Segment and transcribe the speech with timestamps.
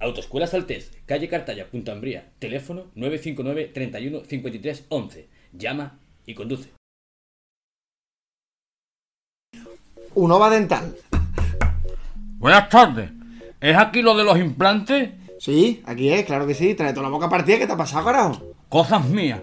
[0.00, 2.30] Autoescuela Saltés, calle Cartaya, Punta Ambría.
[2.38, 5.28] Teléfono 959 31 53 11.
[5.54, 6.70] Llama y conduce.
[10.14, 10.96] Unova Dental.
[12.38, 13.10] Buenas tardes.
[13.60, 15.10] ¿Es aquí lo de los implantes?
[15.40, 16.74] Sí, aquí es, claro que sí.
[16.74, 17.58] Trae toda la boca partida.
[17.58, 18.54] ¿Qué te ha pasado, carajo?
[18.68, 19.42] Cosas mías.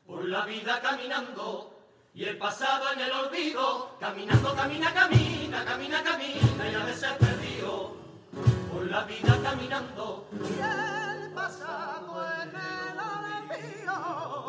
[0.06, 1.74] por la vida caminando
[2.14, 3.96] y el pasado en el olvido.
[4.00, 7.96] Caminando, camina, camina, camina, camina y a veces perdido
[8.72, 14.45] por la vida caminando y el pasado en el olvido.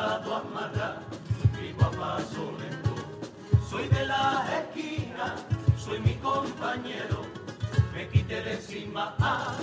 [0.00, 0.98] Que he soltado a amarrar,
[1.60, 1.90] vivo.
[3.68, 5.36] Soy de la esquina,
[5.78, 7.22] soy mi compañero,
[7.94, 9.54] me quité de encima a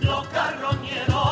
[0.00, 1.27] los carroñeros.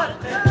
[0.00, 0.49] fuerte.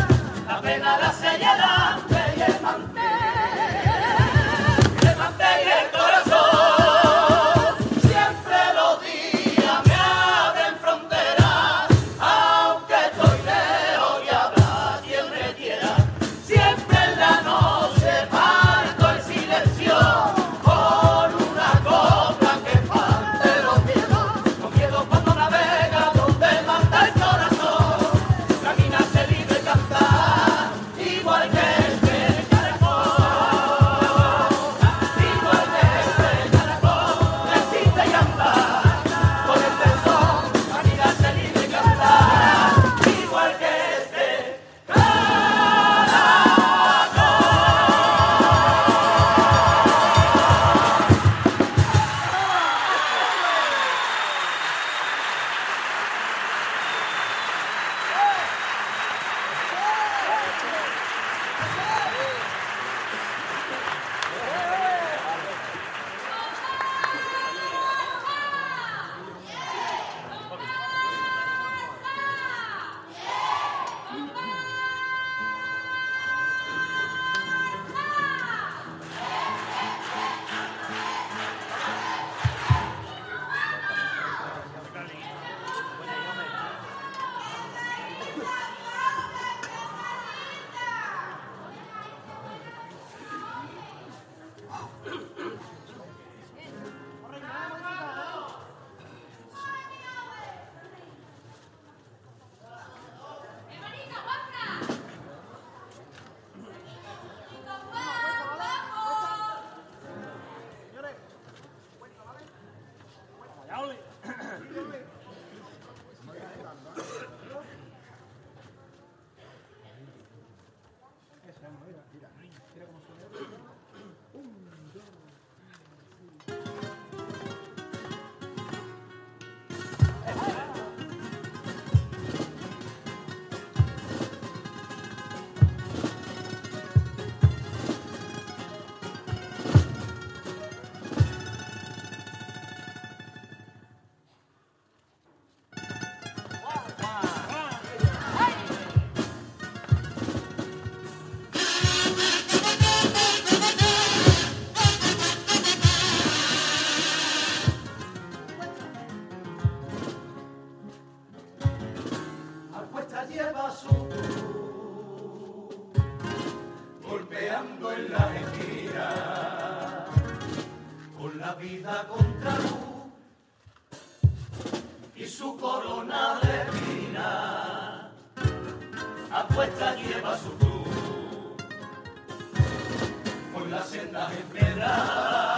[183.90, 185.49] senda de piedra.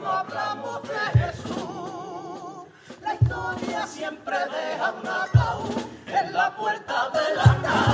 [0.00, 2.66] no hablamos de Jesús.
[3.00, 7.91] La historia siempre deja un ataúd en la puerta de la casa.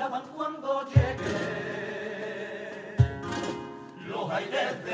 [0.00, 1.16] esperaban cuando llegué.
[4.06, 4.89] Los aires de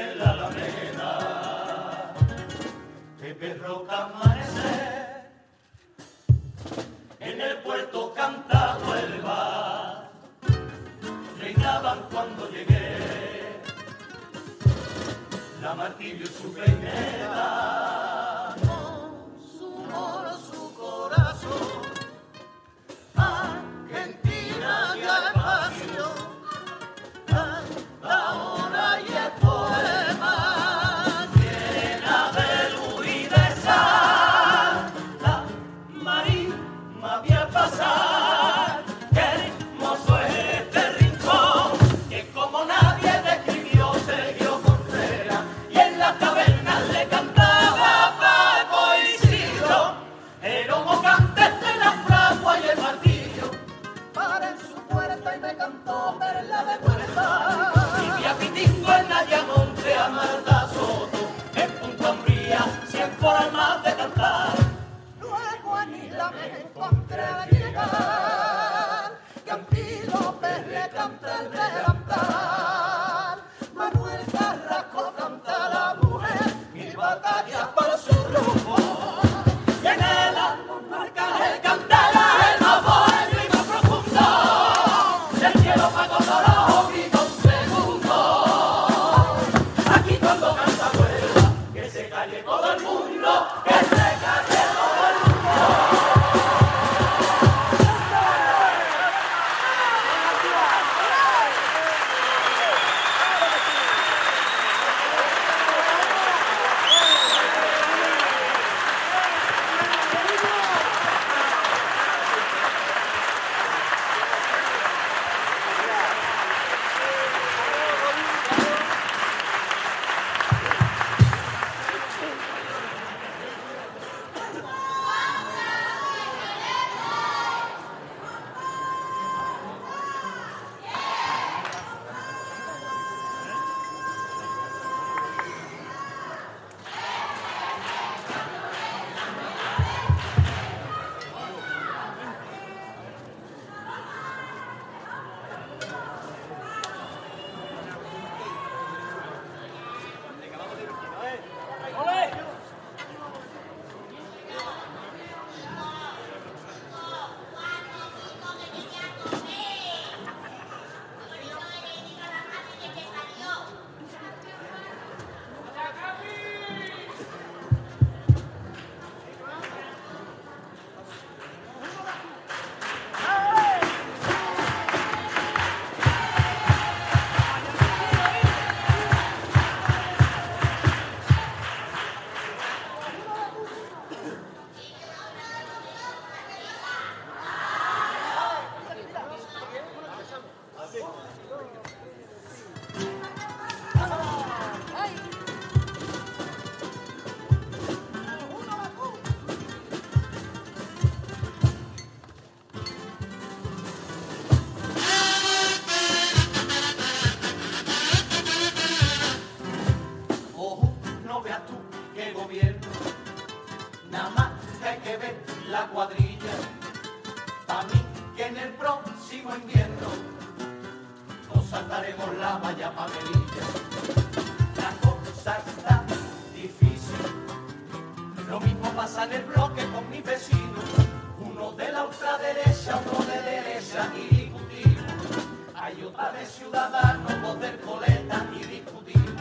[235.87, 239.41] Otra de ciudadanos, dos del coleta y discutimos.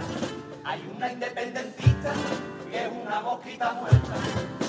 [0.64, 2.14] Hay una independentista
[2.70, 4.14] que es una mosquita muerta.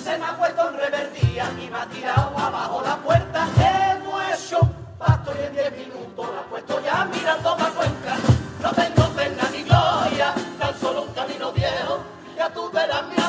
[0.02, 3.46] Se me ha puesto en reverdía y me ha tirado abajo la puerta.
[3.92, 4.60] Hemos hecho
[4.98, 8.16] pasto y en diez minutos la he puesto ya mirando para Cuenca.
[8.62, 12.02] No tengo pena ni gloria, tan solo un camino viejo.
[12.38, 13.26] Ya tú verás me ha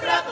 [0.00, 0.24] vida,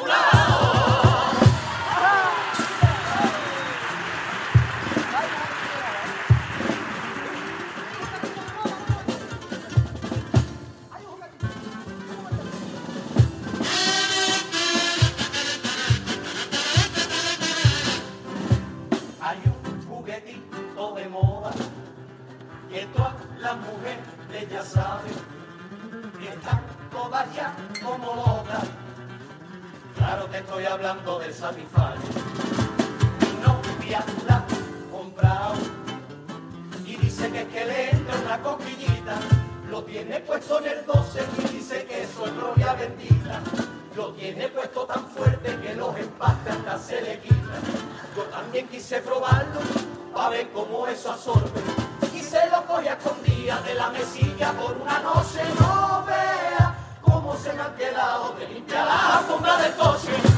[30.56, 31.98] estoy hablando del Satisfyer.
[33.44, 34.42] Novia la
[34.90, 35.54] comprado
[36.86, 39.16] y dice que es que le entra una coquillita.
[39.70, 43.42] Lo tiene puesto en el 12 y dice que eso es gloria bendita.
[43.96, 47.62] Lo tiene puesto tan fuerte que los empastes hasta se le quitan.
[48.16, 49.60] Yo también quise probarlo
[50.14, 51.60] para ver cómo eso absorbe.
[52.14, 55.42] Y se lo cogí a escondidas de la mesilla por una noche.
[55.60, 60.35] No vea cómo se me han quedado de limpiar la alfombra del coche.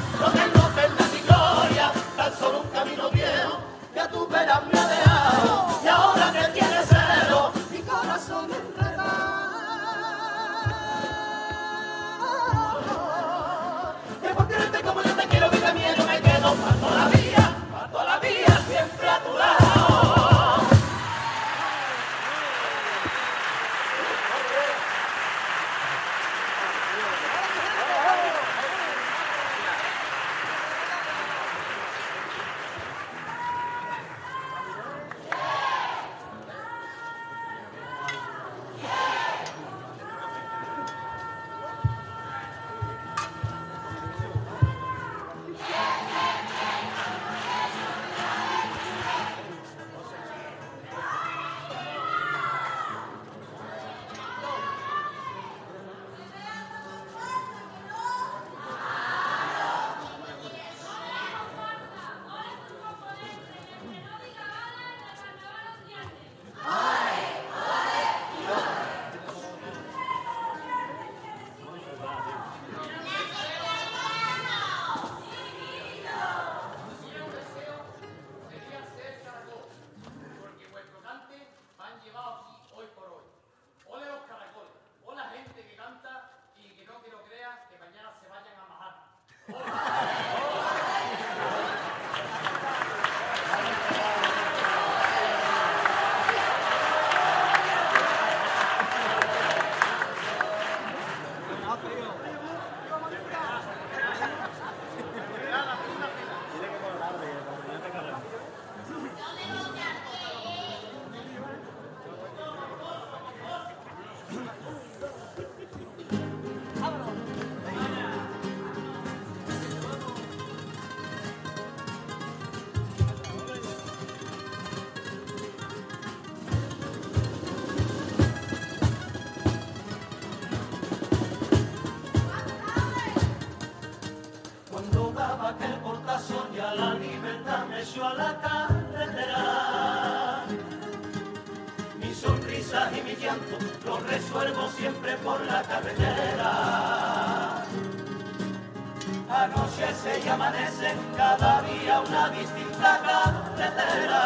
[149.98, 154.22] Anochece y amanece cada día una distinta carretera.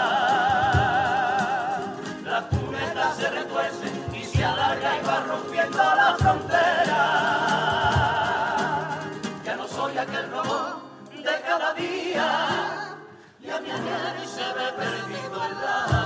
[2.24, 7.32] La cuneta se retuerce y se alarga y va rompiendo la frontera
[9.44, 12.96] ya no soy aquel robot de cada día.
[13.40, 16.01] Ya me ayer y se ve perdido en la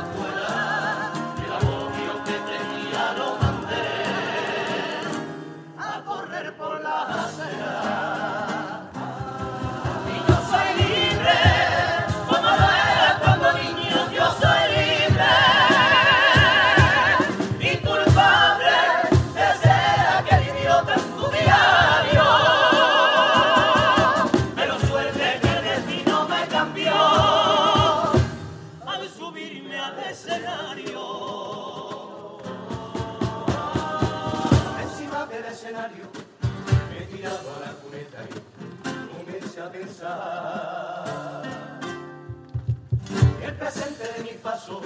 [43.43, 44.81] El presente de mi paso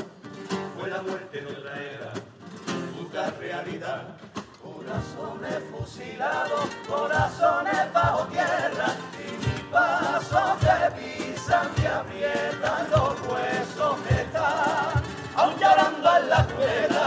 [0.76, 2.12] fue la muerte de otra era,
[2.98, 4.02] puta realidad.
[4.60, 14.22] Corazones fusilados, corazones bajo tierra, y mis pasos te pisan, te aprietan los huesos, me
[14.22, 15.02] están
[15.36, 16.99] aún llorando en la cuerda.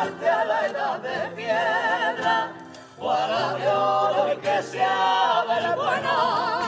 [0.00, 2.52] a la edad de piedra,
[3.00, 6.67] para de oro y que sea del bueno.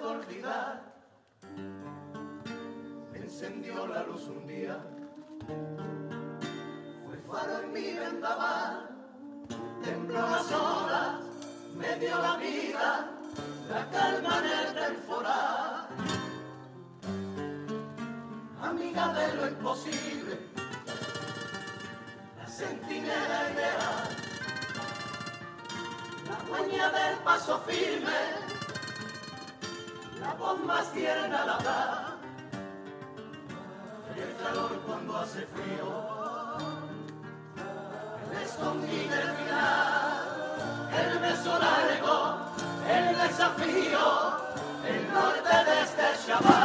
[0.00, 0.22] puedo
[3.14, 4.78] encendió la luz un día,
[7.04, 8.88] fue faro en mi vendaval,
[9.82, 11.20] tembló las olas,
[11.76, 13.10] me dio la vida,
[13.68, 15.88] la calma en el temporal.
[18.62, 20.38] Amiga de lo imposible,
[22.38, 24.08] la centinela ideal,
[26.28, 28.51] la dueña del paso firme
[30.22, 32.16] la voz más tierna al hablar,
[34.16, 35.88] el calor cuando hace frío,
[38.30, 42.36] el escondido el final, el beso largo,
[42.88, 44.06] el desafío,
[44.86, 46.61] el norte de este Shabbat.